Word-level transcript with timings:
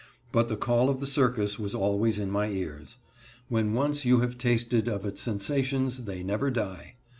But 0.31 0.49
the 0.49 0.55
call 0.57 0.89
of 0.89 0.99
the 0.99 1.05
circus 1.05 1.59
was 1.59 1.75
always 1.75 2.17
in 2.17 2.31
my 2.31 2.47
ears. 2.49 2.97
When 3.49 3.73
once 3.73 4.03
you 4.03 4.21
have 4.21 4.35
tasted 4.39 4.87
of 4.87 5.05
its 5.05 5.21
sensations 5.21 6.05
they 6.05 6.23
never 6.23 6.49
die. 6.49 6.95